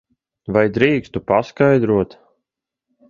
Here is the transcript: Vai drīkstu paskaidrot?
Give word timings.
Vai 0.55 0.63
drīkstu 0.77 1.23
paskaidrot? 1.33 2.17